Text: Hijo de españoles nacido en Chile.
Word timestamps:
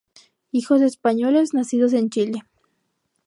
Hijo 0.51 0.79
de 0.79 0.87
españoles 0.87 1.53
nacido 1.53 1.87
en 1.95 2.09
Chile. 2.09 2.41